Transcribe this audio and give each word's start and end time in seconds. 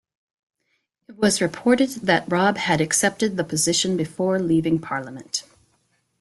It 1.07 1.15
was 1.17 1.41
reported 1.43 1.91
that 2.07 2.25
Robb 2.27 2.57
had 2.57 2.81
accepted 2.81 3.37
the 3.37 3.43
position 3.43 3.95
before 3.97 4.39
leaving 4.39 4.79
Parliament. 4.79 5.43